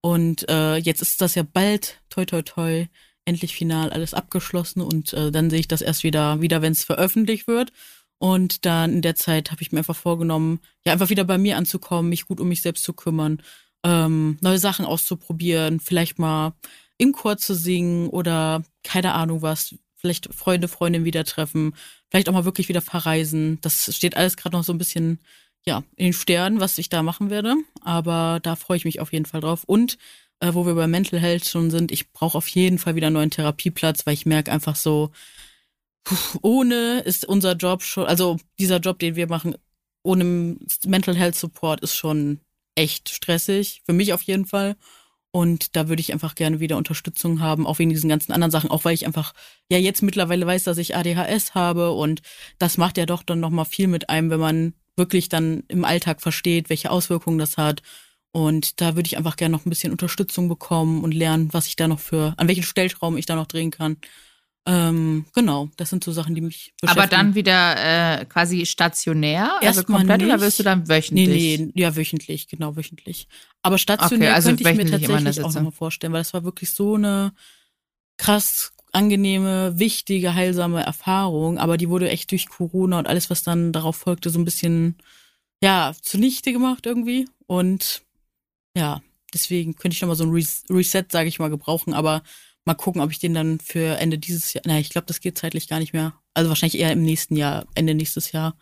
Und 0.01 0.49
äh, 0.49 0.77
jetzt 0.77 1.01
ist 1.01 1.21
das 1.21 1.35
ja 1.35 1.43
bald, 1.43 2.01
toi 2.09 2.25
toi 2.25 2.41
toi, 2.41 2.87
endlich 3.25 3.53
final 3.53 3.91
alles 3.91 4.13
abgeschlossen 4.15 4.81
und 4.81 5.13
äh, 5.13 5.31
dann 5.31 5.49
sehe 5.51 5.59
ich 5.59 5.67
das 5.67 5.81
erst 5.81 6.03
wieder, 6.03 6.41
wieder 6.41 6.61
wenn 6.61 6.73
es 6.73 6.83
veröffentlicht 6.83 7.47
wird. 7.47 7.71
Und 8.17 8.65
dann 8.65 8.93
in 8.93 9.01
der 9.01 9.15
Zeit 9.15 9.51
habe 9.51 9.61
ich 9.61 9.71
mir 9.71 9.79
einfach 9.79 9.95
vorgenommen, 9.95 10.59
ja 10.85 10.93
einfach 10.93 11.09
wieder 11.09 11.23
bei 11.23 11.37
mir 11.37 11.57
anzukommen, 11.57 12.09
mich 12.09 12.25
gut 12.27 12.39
um 12.39 12.49
mich 12.49 12.61
selbst 12.61 12.83
zu 12.83 12.93
kümmern, 12.93 13.41
ähm, 13.85 14.37
neue 14.41 14.59
Sachen 14.59 14.85
auszuprobieren, 14.85 15.79
vielleicht 15.79 16.19
mal 16.19 16.53
im 16.99 17.13
Chor 17.13 17.37
zu 17.37 17.55
singen 17.55 18.09
oder 18.09 18.63
keine 18.83 19.13
Ahnung 19.13 19.41
was, 19.41 19.73
vielleicht 19.95 20.31
Freunde, 20.33 20.67
Freundinnen 20.67 21.05
wieder 21.05 21.23
treffen, 21.23 21.73
vielleicht 22.09 22.29
auch 22.29 22.33
mal 22.33 22.45
wirklich 22.45 22.69
wieder 22.69 22.81
verreisen. 22.81 23.57
Das 23.61 23.95
steht 23.95 24.15
alles 24.15 24.37
gerade 24.37 24.55
noch 24.55 24.63
so 24.63 24.73
ein 24.73 24.77
bisschen 24.77 25.19
ja, 25.65 25.83
in 25.95 26.05
den 26.05 26.13
Sternen, 26.13 26.59
was 26.59 26.77
ich 26.77 26.89
da 26.89 27.01
machen 27.01 27.29
werde. 27.29 27.55
Aber 27.81 28.39
da 28.43 28.55
freue 28.55 28.77
ich 28.77 28.85
mich 28.85 28.99
auf 28.99 29.13
jeden 29.13 29.25
Fall 29.25 29.41
drauf. 29.41 29.63
Und 29.65 29.97
äh, 30.39 30.53
wo 30.53 30.65
wir 30.65 30.75
bei 30.75 30.87
Mental 30.87 31.19
Health 31.19 31.47
schon 31.47 31.71
sind, 31.71 31.91
ich 31.91 32.11
brauche 32.11 32.37
auf 32.37 32.47
jeden 32.49 32.79
Fall 32.79 32.95
wieder 32.95 33.07
einen 33.07 33.15
neuen 33.15 33.31
Therapieplatz, 33.31 34.05
weil 34.05 34.13
ich 34.13 34.25
merke 34.25 34.51
einfach 34.51 34.75
so, 34.75 35.11
ohne 36.41 36.99
ist 36.99 37.25
unser 37.25 37.53
Job 37.53 37.83
schon, 37.83 38.05
also 38.05 38.37
dieser 38.57 38.79
Job, 38.79 38.99
den 38.99 39.15
wir 39.15 39.27
machen, 39.27 39.55
ohne 40.03 40.57
Mental 40.85 41.15
Health 41.15 41.35
Support 41.35 41.81
ist 41.81 41.95
schon 41.95 42.39
echt 42.75 43.09
stressig. 43.09 43.81
Für 43.85 43.93
mich 43.93 44.13
auf 44.13 44.21
jeden 44.21 44.45
Fall. 44.45 44.75
Und 45.31 45.75
da 45.75 45.87
würde 45.87 46.01
ich 46.01 46.11
einfach 46.11 46.33
gerne 46.33 46.59
wieder 46.59 46.77
Unterstützung 46.77 47.39
haben, 47.39 47.67
auch 47.67 47.77
wegen 47.77 47.91
diesen 47.91 48.09
ganzen 48.09 48.31
anderen 48.31 48.51
Sachen, 48.51 48.71
auch 48.71 48.83
weil 48.83 48.95
ich 48.95 49.05
einfach 49.05 49.33
ja 49.69 49.77
jetzt 49.77 50.01
mittlerweile 50.01 50.45
weiß, 50.45 50.63
dass 50.63 50.79
ich 50.79 50.95
ADHS 50.95 51.53
habe 51.53 51.91
und 51.91 52.21
das 52.57 52.77
macht 52.77 52.97
ja 52.97 53.05
doch 53.05 53.21
dann 53.21 53.39
nochmal 53.39 53.65
viel 53.65 53.87
mit 53.87 54.09
einem, 54.09 54.31
wenn 54.31 54.39
man 54.39 54.73
wirklich 54.95 55.29
dann 55.29 55.63
im 55.67 55.85
Alltag 55.85 56.21
versteht, 56.21 56.69
welche 56.69 56.89
Auswirkungen 56.89 57.37
das 57.37 57.57
hat. 57.57 57.83
Und 58.31 58.81
da 58.81 58.95
würde 58.95 59.07
ich 59.07 59.17
einfach 59.17 59.35
gerne 59.35 59.55
noch 59.55 59.65
ein 59.65 59.69
bisschen 59.69 59.91
Unterstützung 59.91 60.49
bekommen 60.49 61.03
und 61.03 61.13
lernen, 61.13 61.49
was 61.51 61.67
ich 61.67 61.75
da 61.75 61.87
noch 61.87 61.99
für, 61.99 62.33
an 62.37 62.47
welchen 62.47 62.63
Stellschrauben 62.63 63.17
ich 63.17 63.25
da 63.25 63.35
noch 63.35 63.47
drehen 63.47 63.71
kann. 63.71 63.97
Ähm, 64.69 65.25
genau, 65.33 65.69
das 65.77 65.89
sind 65.89 66.03
so 66.03 66.11
Sachen, 66.11 66.35
die 66.35 66.41
mich 66.41 66.75
beschäftigen. 66.79 67.01
Aber 67.01 67.07
dann 67.07 67.33
wieder 67.33 68.19
äh, 68.19 68.25
quasi 68.25 68.67
stationär, 68.67 69.53
Erst 69.61 69.79
also 69.79 69.91
komplett 69.91 70.21
nicht. 70.21 70.27
oder 70.27 70.39
wirst 70.41 70.59
du 70.59 70.63
dann 70.63 70.87
wöchentlich? 70.87 71.27
Nee, 71.27 71.71
nee, 71.73 71.81
ja, 71.81 71.95
wöchentlich, 71.95 72.47
genau, 72.47 72.75
wöchentlich. 72.75 73.27
Aber 73.63 73.79
stationär 73.79 74.29
okay, 74.29 74.35
also 74.35 74.49
könnte 74.49 74.69
ich 74.69 74.77
mir 74.77 74.85
tatsächlich 74.85 75.43
auch 75.43 75.53
nochmal 75.53 75.71
vorstellen, 75.71 76.13
weil 76.13 76.19
das 76.19 76.35
war 76.35 76.43
wirklich 76.43 76.69
so 76.69 76.93
eine 76.93 77.33
krass 78.17 78.71
angenehme, 78.91 79.79
wichtige, 79.79 80.35
heilsame 80.35 80.83
Erfahrung, 80.83 81.57
aber 81.57 81.77
die 81.77 81.89
wurde 81.89 82.09
echt 82.09 82.29
durch 82.29 82.47
Corona 82.47 82.99
und 82.99 83.07
alles, 83.07 83.31
was 83.31 83.41
dann 83.41 83.71
darauf 83.71 83.95
folgte, 83.95 84.29
so 84.29 84.37
ein 84.37 84.45
bisschen, 84.45 84.97
ja, 85.63 85.93
zunichte 85.99 86.53
gemacht 86.53 86.85
irgendwie. 86.85 87.27
Und 87.47 88.03
ja, 88.77 89.01
deswegen 89.33 89.75
könnte 89.75 89.95
ich 89.95 90.01
nochmal 90.01 90.15
so 90.15 90.25
ein 90.25 90.45
Reset, 90.69 91.05
sage 91.09 91.27
ich 91.27 91.39
mal, 91.39 91.49
gebrauchen, 91.49 91.95
aber 91.95 92.21
mal 92.69 92.75
gucken, 92.75 93.01
ob 93.01 93.09
ich 93.09 93.17
den 93.17 93.33
dann 93.33 93.59
für 93.59 93.97
Ende 93.97 94.19
dieses 94.19 94.53
Jahr, 94.53 94.61
naja, 94.67 94.79
ich 94.79 94.91
glaube, 94.91 95.07
das 95.07 95.21
geht 95.21 95.39
zeitlich 95.39 95.67
gar 95.67 95.79
nicht 95.79 95.91
mehr. 95.91 96.13
Also 96.35 96.49
wahrscheinlich 96.49 96.79
eher 96.79 96.93
im 96.93 97.01
nächsten 97.01 97.35
Jahr, 97.35 97.65
Ende 97.73 97.95
nächstes 97.95 98.31
Jahr. 98.31 98.55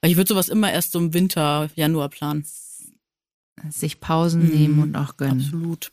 Weil 0.00 0.10
ich 0.10 0.16
würde 0.16 0.28
sowas 0.28 0.48
immer 0.48 0.72
erst 0.72 0.90
so 0.90 0.98
im 0.98 1.14
Winter, 1.14 1.70
Januar 1.76 2.08
planen. 2.08 2.44
Sich 3.68 4.00
Pausen 4.00 4.42
mhm, 4.42 4.48
nehmen 4.48 4.78
und 4.82 4.96
auch 4.96 5.16
gönnen. 5.16 5.40
Absolut. 5.40 5.92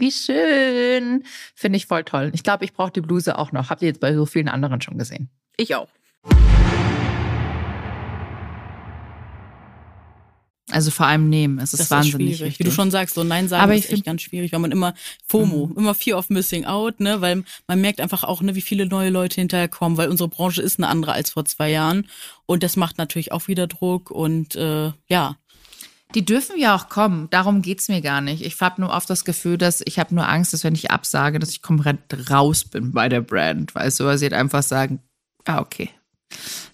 Wie 0.00 0.10
schön. 0.10 1.24
Finde 1.54 1.76
ich 1.76 1.86
voll 1.86 2.04
toll. 2.04 2.30
Ich 2.34 2.42
glaube, 2.42 2.64
ich 2.64 2.72
brauche 2.72 2.90
die 2.90 3.02
Bluse 3.02 3.38
auch 3.38 3.52
noch. 3.52 3.68
Habt 3.68 3.82
ihr 3.82 3.88
jetzt 3.88 4.00
bei 4.00 4.14
so 4.14 4.24
vielen 4.24 4.48
anderen 4.48 4.80
schon 4.80 4.96
gesehen? 4.96 5.28
Ich 5.58 5.74
auch. 5.74 5.88
Also 10.70 10.90
vor 10.90 11.06
allem 11.06 11.28
nehmen. 11.28 11.58
Es 11.58 11.74
ist 11.74 11.80
das 11.80 11.90
wahnsinnig 11.90 12.30
ist 12.30 12.38
schwierig. 12.38 12.58
Wie 12.58 12.64
du 12.64 12.70
schon 12.70 12.90
sagst, 12.90 13.14
so 13.14 13.24
Nein 13.24 13.48
sagen 13.48 13.62
Aber 13.62 13.74
ist 13.74 13.92
echt 13.92 14.04
ganz 14.04 14.22
schwierig, 14.22 14.52
weil 14.52 14.60
man 14.60 14.72
immer 14.72 14.94
FOMO, 15.26 15.66
mhm. 15.66 15.76
immer 15.76 15.94
Fear 15.94 16.18
of 16.18 16.30
Missing 16.30 16.64
Out, 16.64 17.00
ne, 17.00 17.20
weil 17.20 17.42
man 17.66 17.80
merkt 17.80 18.00
einfach 18.00 18.24
auch, 18.24 18.40
ne, 18.40 18.54
wie 18.54 18.60
viele 18.60 18.86
neue 18.86 19.10
Leute 19.10 19.40
hinterherkommen, 19.40 19.98
weil 19.98 20.08
unsere 20.08 20.28
Branche 20.28 20.62
ist 20.62 20.78
eine 20.78 20.88
andere 20.88 21.12
als 21.12 21.30
vor 21.30 21.44
zwei 21.44 21.70
Jahren 21.70 22.08
und 22.46 22.62
das 22.62 22.76
macht 22.76 22.98
natürlich 22.98 23.32
auch 23.32 23.48
wieder 23.48 23.66
Druck 23.66 24.10
und 24.10 24.54
äh, 24.54 24.92
ja, 25.08 25.36
die 26.14 26.24
dürfen 26.24 26.58
ja 26.58 26.74
auch 26.74 26.88
kommen. 26.88 27.28
Darum 27.30 27.62
geht's 27.62 27.88
mir 27.88 28.00
gar 28.00 28.20
nicht. 28.20 28.44
Ich 28.44 28.60
habe 28.60 28.80
nur 28.80 28.90
oft 28.90 29.08
das 29.08 29.24
Gefühl, 29.24 29.58
dass 29.58 29.82
ich 29.84 29.98
habe 29.98 30.14
nur 30.14 30.28
Angst, 30.28 30.52
dass 30.52 30.64
wenn 30.64 30.74
ich 30.74 30.90
absage, 30.90 31.38
dass 31.38 31.50
ich 31.50 31.62
komplett 31.62 32.30
raus 32.30 32.64
bin 32.64 32.92
bei 32.92 33.08
der 33.08 33.20
Brand. 33.20 33.74
Weißt 33.74 34.00
du, 34.00 34.04
weil 34.04 34.18
sie 34.18 34.26
halt 34.26 34.34
einfach 34.34 34.62
sagen, 34.62 35.00
ah, 35.44 35.60
okay, 35.60 35.90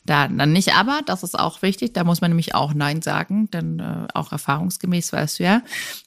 da 0.05 0.29
dann 0.29 0.53
nicht, 0.53 0.75
aber 0.75 1.01
das 1.05 1.23
ist 1.23 1.39
auch 1.39 1.63
wichtig, 1.63 1.93
da 1.93 2.05
muss 2.05 2.21
man 2.21 2.31
nämlich 2.31 2.55
auch 2.55 2.75
Nein 2.75 3.03
sagen, 3.03 3.51
denn 3.51 3.81
äh, 3.81 4.07
auch 4.15 4.33
erfahrungsgemäß 4.33 5.13
weißt 5.13 5.39
du 5.39 5.45
ja, 5.45 5.63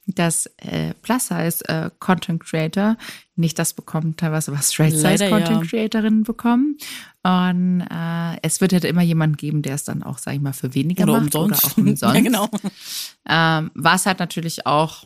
dass 0.07 0.47
äh, 0.57 0.93
Plus 1.01 1.27
Size 1.27 1.67
äh, 1.67 1.89
Content 1.99 2.43
Creator 2.43 2.97
nicht 3.35 3.57
das 3.57 3.73
bekommen, 3.73 4.15
teilweise 4.17 4.51
was 4.51 4.73
Straight 4.73 4.93
Size 4.93 5.29
Content 5.29 5.63
ja. 5.63 5.69
Creatorinnen 5.69 6.23
bekommen. 6.23 6.77
Und 7.23 7.81
äh, 7.81 8.37
es 8.41 8.61
wird 8.61 8.73
halt 8.73 8.85
immer 8.85 9.01
jemanden 9.01 9.37
geben, 9.37 9.61
der 9.61 9.75
es 9.75 9.83
dann 9.83 10.03
auch, 10.03 10.17
sag 10.17 10.35
ich 10.35 10.41
mal, 10.41 10.53
für 10.53 10.73
weniger 10.73 11.03
oder 11.03 11.21
macht 11.21 11.35
umsonst. 11.35 11.63
oder 11.65 11.73
auch 11.73 11.77
umsonst. 11.77 12.01
ja, 12.15 12.21
genau. 12.21 12.49
Ähm, 13.27 13.71
was 13.75 14.05
halt 14.05 14.19
natürlich 14.19 14.65
auch 14.65 15.05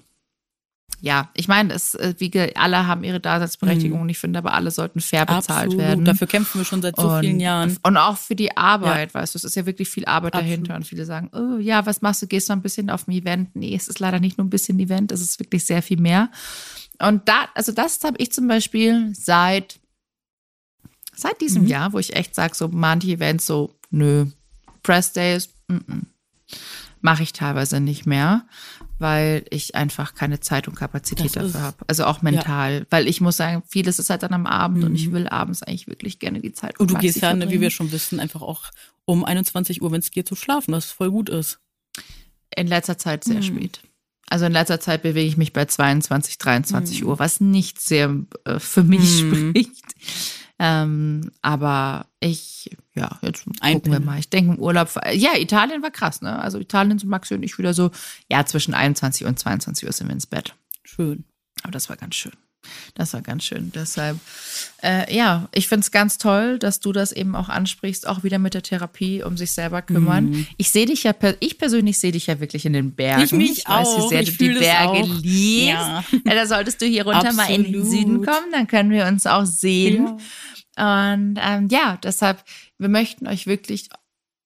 ja, 1.04 1.30
ich 1.36 1.50
meine, 1.50 1.74
es, 1.74 1.96
äh, 1.96 2.14
wie 2.20 2.56
alle 2.56 2.88
haben 2.88 3.04
ihre 3.04 3.20
Daseinsberechtigung 3.20 3.98
mhm. 3.98 4.04
und 4.04 4.10
ich 4.10 4.18
finde 4.18 4.40
aber 4.40 4.54
alle 4.54 4.72
sollten 4.72 5.02
fair 5.02 5.26
bezahlt 5.26 5.66
Absolut. 5.66 5.78
werden. 5.78 6.06
Dafür 6.06 6.28
kämpfen 6.28 6.62
wir 6.62 6.66
schon 6.66 6.82
seit 6.82 6.96
so 6.96 7.10
und, 7.10 7.20
vielen 7.20 7.42
Jahren. 7.42 7.78
Und 7.84 7.98
auch 7.98 8.18
für 8.18 8.36
die 8.36 8.56
Arbeit, 8.56 9.14
ja. 9.14 9.20
weißt 9.20 9.36
du, 9.36 9.38
es 9.38 9.44
ist 9.44 9.56
ja 9.56 9.66
wirklich 9.66 9.90
viel 9.90 10.06
Arbeit 10.06 10.34
Absolut. 10.34 10.50
dahinter 10.50 10.76
und 10.76 10.88
viele 10.88 11.04
sagen, 11.04 11.30
oh 11.34 11.58
ja, 11.58 11.86
was 11.86 12.02
machst 12.02 12.22
du, 12.22 12.28
gehst 12.28 12.48
du 12.48 12.54
ein 12.54 12.62
bisschen 12.62 12.90
auf 12.90 13.06
ein 13.06 13.12
Event? 13.12 13.54
Nee, 13.54 13.76
es 13.76 13.90
ist 13.90 14.00
leider 14.00 14.22
nicht 14.22 14.38
nur 14.38 14.48
ein 14.48 14.50
bisschen 14.50 14.80
Event, 14.80 15.12
es 15.12 15.20
ist 15.20 15.38
wirklich 15.42 15.66
sehr 15.66 15.82
viel 15.82 16.00
mehr. 16.00 16.32
Und 17.00 17.28
da, 17.28 17.50
also 17.54 17.74
das 17.74 18.02
habe 18.06 18.16
ich 18.20 18.32
zum 18.32 18.48
Beispiel 18.48 19.14
seit, 19.14 19.82
seit 21.14 21.42
diesem 21.42 21.64
mhm. 21.64 21.68
Jahr, 21.68 21.92
wo 21.92 22.00
ich 22.00 22.16
echt 22.16 22.34
sage, 22.34 22.56
so 22.56 22.70
manche 22.70 23.12
Events 23.12 23.46
so, 23.46 23.76
nö, 23.90 24.28
Press 24.84 25.12
Days, 25.12 25.50
mm 25.68 25.76
-mm 25.76 26.02
mache 27.04 27.22
ich 27.22 27.34
teilweise 27.34 27.82
nicht 27.82 28.06
mehr, 28.06 28.46
weil 28.98 29.46
ich 29.50 29.76
einfach 29.76 30.16
keine 30.16 30.40
Zeit 30.40 30.70
und 30.70 30.76
Kapazität 30.76 31.36
das 31.36 31.52
dafür 31.52 31.62
habe. 31.62 31.78
Also 31.88 32.06
auch 32.06 32.22
mental. 32.22 32.80
Ja. 32.80 32.86
Weil 32.90 33.08
ich 33.08 33.20
muss 33.20 33.36
sagen, 33.36 33.62
vieles 33.68 34.00
ist 34.00 34.10
halt 34.10 34.24
dann 34.24 34.34
am 34.34 34.46
Abend 34.46 34.80
mhm. 34.80 34.86
und 34.86 34.96
ich 34.96 35.10
mhm. 35.10 35.14
will 35.14 35.28
abends 35.28 35.62
eigentlich 35.62 35.88
wirklich 35.88 36.20
gerne 36.20 36.40
die 36.40 36.54
Zeit. 36.54 36.80
Und 36.80 36.92
du 36.92 36.96
gehst 36.96 37.22
ja, 37.22 37.34
ne, 37.34 37.52
wie 37.52 37.60
wir 37.60 37.72
schon 37.72 37.92
wissen, 37.92 38.22
einfach 38.22 38.42
auch 38.42 38.72
um 39.04 39.26
21 39.26 39.82
Uhr, 39.82 39.92
wenn 39.92 40.00
es 40.00 40.12
geht, 40.12 40.30
zu 40.30 40.36
schlafen, 40.36 40.74
was 40.74 40.86
voll 40.86 41.12
gut 41.12 41.30
ist. 41.30 41.60
In 42.56 42.68
letzter 42.68 42.98
Zeit 42.98 43.26
sehr 43.26 43.38
mhm. 43.38 43.44
spät. 43.44 43.82
Also 44.30 44.46
in 44.46 44.54
letzter 44.54 44.80
Zeit 44.80 45.04
bewege 45.04 45.28
ich 45.28 45.36
mich 45.36 45.52
bei 45.52 45.66
22, 45.66 46.38
23 46.38 47.02
mhm. 47.02 47.08
Uhr, 47.10 47.20
was 47.20 47.42
nicht 47.42 47.82
sehr 47.82 48.16
äh, 48.46 48.60
für 48.60 48.84
mich 48.84 49.24
mhm. 49.24 49.50
spricht. 49.50 49.84
Ähm, 50.60 51.32
aber 51.42 52.08
ich, 52.20 52.70
ja, 52.94 53.18
jetzt 53.22 53.46
gucken 53.46 53.92
wir 53.92 54.00
mal. 54.00 54.20
Ich 54.20 54.30
denke 54.30 54.54
im 54.54 54.60
Urlaub, 54.60 54.90
ja, 55.12 55.36
Italien 55.36 55.82
war 55.82 55.92
krass, 55.92 56.22
ne? 56.22 56.40
Also 56.40 56.60
Italien 56.60 57.00
sind 57.00 57.10
Maxi 57.10 57.34
und 57.34 57.44
ich 57.44 57.58
wieder 57.58 57.74
so, 57.74 57.92
ja, 58.30 58.46
zwischen 58.46 58.74
21 58.74 59.26
und 59.26 59.40
22 59.40 59.88
Uhr 59.88 59.94
sind 59.94 60.08
wir 60.08 60.14
ins 60.14 60.28
Bett. 60.28 60.56
Schön. 60.84 61.26
Aber 61.64 61.72
das 61.72 61.90
war 61.90 61.98
ganz 61.98 62.16
schön. 62.16 62.34
Das 62.96 63.14
war 63.14 63.22
ganz 63.22 63.44
schön. 63.44 63.72
Deshalb, 63.74 64.18
äh, 64.82 65.16
ja, 65.16 65.48
ich 65.54 65.68
finde 65.68 65.82
es 65.82 65.92
ganz 65.92 66.18
toll, 66.18 66.60
dass 66.60 66.80
du 66.80 66.92
das 66.92 67.12
eben 67.12 67.36
auch 67.36 67.50
ansprichst, 67.50 68.08
auch 68.08 68.24
wieder 68.24 68.40
mit 68.40 68.54
der 68.54 68.64
Therapie, 68.64 69.24
um 69.24 69.38
sich 69.38 69.52
selber 69.52 69.82
kümmern. 69.82 70.30
Mhm. 70.30 70.48
Ich 70.58 70.72
sehe 70.72 70.86
dich 70.86 71.04
ja, 71.04 71.14
ich 71.40 71.58
persönlich 71.58 72.00
sehe 72.00 72.12
dich 72.12 72.28
ja 72.28 72.40
wirklich 72.40 72.66
in 72.66 72.74
den 72.74 72.92
Bergen. 72.94 73.24
Ich 73.24 73.32
mich 73.32 73.60
ich 73.60 73.68
weiß, 73.68 73.88
auch. 73.88 74.06
wie 74.06 74.10
sehr 74.10 74.22
ich 74.22 74.38
du 74.38 74.50
die 74.50 74.60
Berge 74.60 75.02
liebst. 75.02 75.70
Ja. 75.70 76.04
ja. 76.12 76.36
da 76.36 76.46
solltest 76.46 76.82
du 76.82 76.86
hier 76.86 77.04
runter 77.04 77.30
Absolut. 77.30 77.38
mal 77.38 77.54
in 77.54 77.72
den 77.72 77.86
Süden 77.86 78.26
kommen, 78.26 78.52
dann 78.52 78.68
können 78.68 78.92
wir 78.92 79.06
uns 79.06 79.26
auch 79.26 79.46
sehen. 79.46 80.06
Ja. 80.06 80.18
Und 80.76 81.40
ähm, 81.42 81.68
ja, 81.70 81.98
deshalb, 82.02 82.44
wir 82.78 82.90
möchten 82.90 83.28
euch 83.28 83.46
wirklich, 83.46 83.90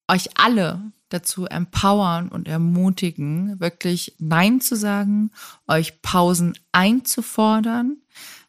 euch 0.09 0.29
alle 0.37 0.91
dazu 1.09 1.45
empowern 1.45 2.29
und 2.29 2.47
ermutigen, 2.47 3.59
wirklich 3.59 4.15
Nein 4.19 4.61
zu 4.61 4.75
sagen, 4.75 5.31
euch 5.67 6.01
Pausen 6.01 6.57
einzufordern. 6.71 7.97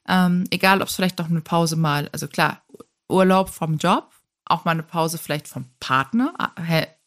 Ähm, 0.09 0.45
egal, 0.51 0.83
ob 0.83 0.89
es 0.89 0.95
vielleicht 0.95 1.19
noch 1.19 1.31
eine 1.31 1.41
Pause 1.41 1.77
mal, 1.77 2.09
also 2.13 2.29
klar, 2.29 2.63
Urlaub 3.09 3.51
vom 3.51 3.77
Job, 3.77 4.11
auch 4.45 4.65
mal 4.65 4.73
eine 4.73 4.83
Pause 4.83 5.19
vielleicht 5.19 5.49
vom 5.49 5.67
Partner, 5.81 6.35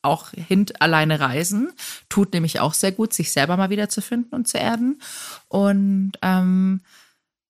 auch 0.03 0.29
hint 0.31 0.81
alleine 0.81 1.20
reisen, 1.20 1.72
tut 2.10 2.34
nämlich 2.34 2.60
auch 2.60 2.74
sehr 2.74 2.91
gut, 2.91 3.13
sich 3.13 3.31
selber 3.31 3.58
mal 3.58 3.70
wieder 3.70 3.89
zu 3.89 4.01
finden 4.01 4.36
und 4.36 4.48
zu 4.48 4.58
erden. 4.58 5.01
Und 5.48 6.13
ähm, 6.22 6.81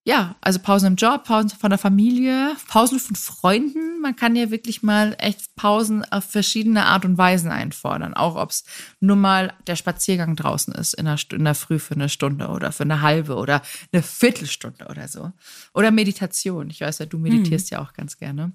ja, 0.04 0.36
also 0.42 0.58
Pausen 0.58 0.88
im 0.88 0.96
Job, 0.96 1.26
Pausen 1.26 1.50
von 1.50 1.70
der 1.70 1.78
Familie, 1.78 2.56
Pausen 2.68 3.00
von 3.00 3.16
Freunden. 3.16 4.02
Man 4.02 4.16
kann 4.16 4.36
ja 4.36 4.50
wirklich 4.50 4.82
mal 4.82 5.16
echt 5.20 5.56
Pausen 5.56 6.04
auf 6.06 6.24
verschiedene 6.24 6.86
Art 6.86 7.06
und 7.06 7.20
Weisen 7.20 7.52
einfordern. 7.52 8.16
Auch 8.16 8.36
ob 8.36 8.50
es 8.50 8.64
nur 9.00 9.16
mal 9.16 9.54
der 9.68 9.76
Spaziergang 9.76 10.36
draußen 10.36 10.74
ist 10.74 10.96
in 10.96 11.06
der, 11.06 11.18
in 11.32 11.44
der 11.44 11.54
Früh 11.54 11.78
für 11.78 11.94
eine 11.94 12.10
Stunde 12.10 12.48
oder 12.48 12.72
für 12.72 12.82
eine 12.82 13.02
halbe 13.02 13.36
oder 13.36 13.62
eine 13.92 14.02
Viertelstunde 14.02 14.88
oder 14.88 15.08
so. 15.08 15.34
Oder 15.76 15.92
Meditation. 15.92 16.72
Ich 16.72 16.82
weiß 16.82 16.98
ja, 16.98 17.06
du 17.06 17.20
meditierst 17.20 17.70
hm. 17.70 17.76
ja 17.76 17.84
auch 17.84 17.94
ganz 17.94 18.18
gerne. 18.18 18.54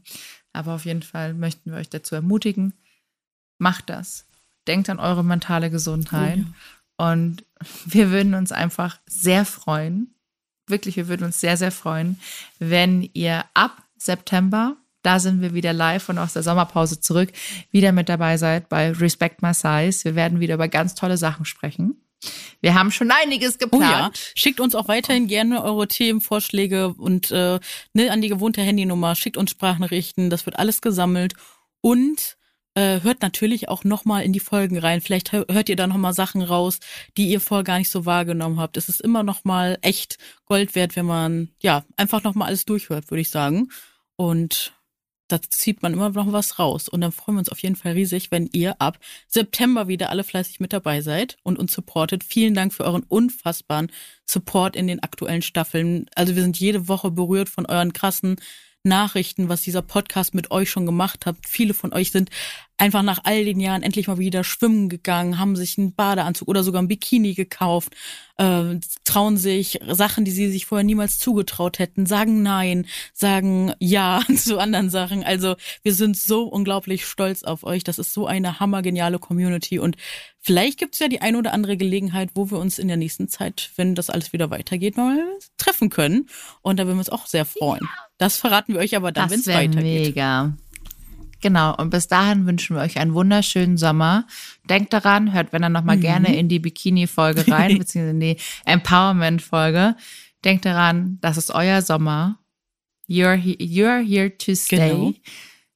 Aber 0.52 0.74
auf 0.74 0.84
jeden 0.84 1.02
Fall 1.02 1.32
möchten 1.32 1.70
wir 1.70 1.78
euch 1.78 1.90
dazu 1.90 2.16
ermutigen, 2.16 2.74
macht 3.58 3.88
das. 3.88 4.26
Denkt 4.66 4.90
an 4.90 4.98
eure 4.98 5.22
mentale 5.22 5.70
Gesundheit. 5.70 6.40
Oh, 6.40 7.02
ja. 7.04 7.12
Und 7.12 7.44
wir 7.84 8.10
würden 8.10 8.34
uns 8.34 8.50
einfach 8.50 8.98
sehr 9.06 9.44
freuen, 9.44 10.15
wirklich, 10.66 10.96
wir 10.96 11.08
würden 11.08 11.24
uns 11.24 11.40
sehr, 11.40 11.56
sehr 11.56 11.72
freuen, 11.72 12.20
wenn 12.58 13.08
ihr 13.12 13.44
ab 13.54 13.82
September, 13.98 14.76
da 15.02 15.20
sind 15.20 15.40
wir 15.40 15.54
wieder 15.54 15.72
live 15.72 16.08
und 16.08 16.18
aus 16.18 16.32
der 16.32 16.42
Sommerpause 16.42 17.00
zurück, 17.00 17.30
wieder 17.70 17.92
mit 17.92 18.08
dabei 18.08 18.36
seid 18.36 18.68
bei 18.68 18.90
Respect 18.90 19.42
My 19.42 19.54
Size. 19.54 20.04
Wir 20.04 20.14
werden 20.14 20.40
wieder 20.40 20.54
über 20.54 20.68
ganz 20.68 20.94
tolle 20.94 21.16
Sachen 21.16 21.44
sprechen. 21.44 22.00
Wir 22.60 22.74
haben 22.74 22.90
schon 22.90 23.10
einiges 23.10 23.58
geplant. 23.58 23.84
Oh 23.84 23.88
ja. 23.88 24.32
Schickt 24.34 24.60
uns 24.60 24.74
auch 24.74 24.88
weiterhin 24.88 25.28
gerne 25.28 25.62
eure 25.62 25.86
Themenvorschläge 25.86 26.88
und 26.88 27.30
äh, 27.30 27.60
ne, 27.92 28.10
an 28.10 28.20
die 28.20 28.28
gewohnte 28.28 28.62
Handynummer. 28.62 29.14
Schickt 29.14 29.36
uns 29.36 29.50
Sprachnachrichten. 29.50 30.30
Das 30.30 30.46
wird 30.46 30.58
alles 30.58 30.80
gesammelt. 30.80 31.34
Und 31.80 32.36
äh, 32.76 33.02
hört 33.02 33.22
natürlich 33.22 33.68
auch 33.68 33.84
nochmal 33.84 34.22
in 34.22 34.32
die 34.32 34.40
Folgen 34.40 34.78
rein. 34.78 35.00
Vielleicht 35.00 35.32
hört 35.32 35.68
ihr 35.68 35.76
da 35.76 35.86
nochmal 35.86 36.12
Sachen 36.12 36.42
raus, 36.42 36.78
die 37.16 37.28
ihr 37.28 37.40
vorher 37.40 37.64
gar 37.64 37.78
nicht 37.78 37.90
so 37.90 38.04
wahrgenommen 38.04 38.60
habt. 38.60 38.76
Es 38.76 38.88
ist 38.88 39.00
immer 39.00 39.22
nochmal 39.22 39.78
echt 39.80 40.18
Gold 40.44 40.74
wert, 40.74 40.94
wenn 40.94 41.06
man 41.06 41.48
ja 41.62 41.84
einfach 41.96 42.22
nochmal 42.22 42.48
alles 42.48 42.66
durchhört, 42.66 43.10
würde 43.10 43.22
ich 43.22 43.30
sagen. 43.30 43.70
Und 44.16 44.74
da 45.28 45.40
zieht 45.42 45.82
man 45.82 45.94
immer 45.94 46.10
noch 46.10 46.32
was 46.32 46.58
raus. 46.58 46.88
Und 46.88 47.00
dann 47.00 47.12
freuen 47.12 47.36
wir 47.36 47.40
uns 47.40 47.48
auf 47.48 47.60
jeden 47.60 47.76
Fall 47.76 47.92
riesig, 47.92 48.30
wenn 48.30 48.48
ihr 48.52 48.80
ab 48.80 48.98
September 49.26 49.88
wieder 49.88 50.10
alle 50.10 50.22
fleißig 50.22 50.60
mit 50.60 50.74
dabei 50.74 51.00
seid 51.00 51.38
und 51.42 51.58
uns 51.58 51.72
supportet. 51.72 52.24
Vielen 52.24 52.54
Dank 52.54 52.74
für 52.74 52.84
euren 52.84 53.04
unfassbaren 53.04 53.90
Support 54.26 54.76
in 54.76 54.86
den 54.86 55.02
aktuellen 55.02 55.42
Staffeln. 55.42 56.06
Also 56.14 56.36
wir 56.36 56.42
sind 56.42 56.60
jede 56.60 56.88
Woche 56.88 57.10
berührt 57.10 57.48
von 57.48 57.64
euren 57.64 57.94
krassen 57.94 58.36
Nachrichten, 58.86 59.48
was 59.48 59.62
dieser 59.62 59.82
Podcast 59.82 60.34
mit 60.34 60.50
euch 60.50 60.70
schon 60.70 60.86
gemacht 60.86 61.26
hat. 61.26 61.36
Viele 61.46 61.74
von 61.74 61.92
euch 61.92 62.10
sind 62.10 62.30
einfach 62.78 63.02
nach 63.02 63.20
all 63.24 63.44
den 63.44 63.60
Jahren 63.60 63.82
endlich 63.82 64.06
mal 64.06 64.18
wieder 64.18 64.44
schwimmen 64.44 64.88
gegangen, 64.88 65.38
haben 65.38 65.56
sich 65.56 65.78
einen 65.78 65.94
Badeanzug 65.94 66.48
oder 66.48 66.62
sogar 66.62 66.82
ein 66.82 66.88
Bikini 66.88 67.34
gekauft, 67.34 67.94
äh, 68.36 68.76
trauen 69.04 69.36
sich 69.36 69.80
Sachen, 69.88 70.24
die 70.24 70.30
sie 70.30 70.50
sich 70.50 70.66
vorher 70.66 70.84
niemals 70.84 71.18
zugetraut 71.18 71.78
hätten, 71.78 72.06
sagen 72.06 72.42
Nein, 72.42 72.86
sagen 73.14 73.72
Ja 73.78 74.22
zu 74.36 74.58
anderen 74.58 74.90
Sachen. 74.90 75.24
Also 75.24 75.56
wir 75.82 75.94
sind 75.94 76.16
so 76.16 76.44
unglaublich 76.44 77.06
stolz 77.06 77.42
auf 77.42 77.64
euch. 77.64 77.82
Das 77.84 77.98
ist 77.98 78.12
so 78.12 78.26
eine 78.26 78.60
hammergeniale 78.60 79.18
Community 79.18 79.78
und 79.78 79.96
vielleicht 80.40 80.78
gibt 80.78 80.94
es 80.94 81.00
ja 81.00 81.08
die 81.08 81.20
ein 81.20 81.36
oder 81.36 81.52
andere 81.52 81.76
Gelegenheit, 81.76 82.30
wo 82.34 82.50
wir 82.50 82.58
uns 82.58 82.78
in 82.78 82.88
der 82.88 82.98
nächsten 82.98 83.28
Zeit, 83.28 83.70
wenn 83.76 83.94
das 83.94 84.10
alles 84.10 84.32
wieder 84.32 84.50
weitergeht, 84.50 84.96
mal 84.96 85.18
treffen 85.56 85.88
können. 85.88 86.28
Und 86.62 86.78
da 86.78 86.84
würden 86.84 86.96
wir 86.96 87.00
uns 87.00 87.10
auch 87.10 87.26
sehr 87.26 87.44
freuen. 87.44 87.88
Das 88.18 88.36
verraten 88.36 88.74
wir 88.74 88.80
euch 88.80 88.96
aber 88.96 89.12
dann, 89.12 89.30
wenn 89.30 89.40
es 89.40 89.46
weitergeht. 89.46 90.06
Mega. 90.06 90.56
Genau, 91.40 91.74
und 91.76 91.90
bis 91.90 92.08
dahin 92.08 92.46
wünschen 92.46 92.76
wir 92.76 92.82
euch 92.82 92.98
einen 92.98 93.14
wunderschönen 93.14 93.76
Sommer. 93.76 94.26
Denkt 94.68 94.92
daran, 94.92 95.32
hört, 95.32 95.52
wenn 95.52 95.62
dann 95.62 95.72
nochmal 95.72 95.96
mhm. 95.96 96.02
gerne 96.02 96.36
in 96.36 96.48
die 96.48 96.58
Bikini-Folge 96.58 97.50
rein, 97.50 97.78
beziehungsweise 97.78 98.10
in 98.10 98.20
die 98.20 98.36
Empowerment-Folge. 98.64 99.96
Denkt 100.44 100.64
daran, 100.64 101.18
das 101.20 101.36
ist 101.36 101.50
euer 101.50 101.82
Sommer. 101.82 102.38
You're, 103.08 103.34
he 103.34 103.56
you're 103.56 104.02
here 104.02 104.36
to 104.36 104.54
stay. 104.54 104.90
Genau. 104.90 105.14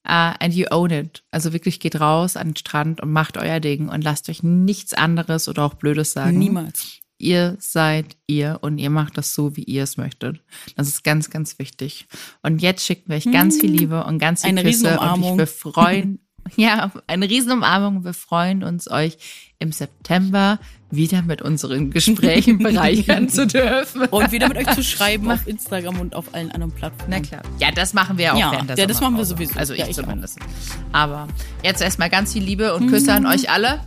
Uh, 0.08 0.34
and 0.40 0.54
you 0.54 0.66
own 0.70 0.90
it. 0.90 1.22
Also 1.30 1.52
wirklich 1.52 1.78
geht 1.78 2.00
raus 2.00 2.36
an 2.36 2.48
den 2.48 2.56
Strand 2.56 3.02
und 3.02 3.12
macht 3.12 3.36
euer 3.36 3.60
Ding 3.60 3.88
und 3.88 4.02
lasst 4.02 4.30
euch 4.30 4.42
nichts 4.42 4.94
anderes 4.94 5.46
oder 5.46 5.64
auch 5.64 5.74
Blödes 5.74 6.12
sagen. 6.12 6.38
Niemals 6.38 7.00
ihr 7.20 7.56
seid 7.60 8.16
ihr 8.26 8.58
und 8.62 8.78
ihr 8.78 8.90
macht 8.90 9.18
das 9.18 9.34
so, 9.34 9.56
wie 9.56 9.62
ihr 9.64 9.84
es 9.84 9.96
möchtet. 9.96 10.42
Das 10.76 10.88
ist 10.88 11.04
ganz, 11.04 11.30
ganz 11.30 11.58
wichtig. 11.58 12.06
Und 12.42 12.62
jetzt 12.62 12.84
schicken 12.84 13.08
wir 13.08 13.16
euch 13.16 13.30
ganz 13.30 13.60
viel 13.60 13.70
Liebe 13.70 14.04
und 14.04 14.18
ganz 14.18 14.42
viel 14.42 14.50
eine 14.50 14.62
Küsse 14.62 14.98
und 14.98 15.38
wir 15.38 15.46
freuen, 15.46 16.20
ja, 16.56 16.90
eine 17.06 17.28
Riesenumarmung. 17.28 18.04
Wir 18.04 18.14
freuen 18.14 18.62
uns, 18.64 18.90
euch 18.90 19.18
im 19.58 19.72
September 19.72 20.58
wieder 20.90 21.22
mit 21.22 21.42
unseren 21.42 21.90
Gesprächen 21.90 22.58
bereichern 22.62 23.28
zu 23.28 23.46
dürfen. 23.46 24.06
Und 24.06 24.32
wieder 24.32 24.48
mit 24.48 24.56
euch 24.56 24.74
zu 24.74 24.82
schreiben 24.82 25.30
auf 25.30 25.46
Instagram 25.46 26.00
und 26.00 26.14
auf 26.14 26.34
allen 26.34 26.50
anderen 26.50 26.72
Plattformen. 26.72 27.14
Na 27.14 27.20
klar. 27.20 27.42
Ja, 27.58 27.70
das 27.70 27.92
machen 27.92 28.18
wir 28.18 28.34
auch 28.34 28.38
ja, 28.38 28.52
während 28.52 28.70
der 28.70 28.78
Ja, 28.78 28.86
das 28.86 29.00
machen 29.00 29.16
wir 29.16 29.24
sowieso. 29.24 29.58
Also 29.58 29.74
ich, 29.74 29.80
ja, 29.80 29.88
ich 29.88 29.96
zumindest. 29.96 30.40
Auch. 30.40 30.98
Aber 30.98 31.28
jetzt 31.62 31.82
erstmal 31.82 32.10
ganz 32.10 32.32
viel 32.32 32.42
Liebe 32.42 32.74
und 32.74 32.88
Küsse 32.88 33.10
mhm. 33.12 33.26
an 33.26 33.26
euch 33.26 33.50
alle. 33.50 33.80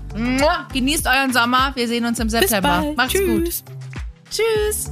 Genießt 0.73 1.07
euren 1.07 1.33
Sommer. 1.33 1.71
Wir 1.75 1.87
sehen 1.87 2.05
uns 2.05 2.19
im 2.19 2.29
September. 2.29 2.77
Bis 2.77 2.85
bald. 2.85 2.97
Macht's 2.97 3.13
Tschüss. 3.13 3.63
gut. 3.63 3.75
Tschüss. 4.29 4.91